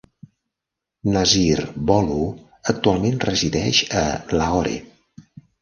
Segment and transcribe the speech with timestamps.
[1.17, 2.17] Nasir Bholu
[2.75, 4.07] actualment resideix a
[4.41, 4.77] Lahore.